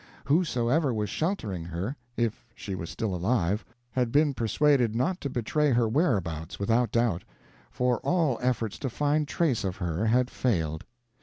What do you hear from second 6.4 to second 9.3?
without doubt; for all efforts to find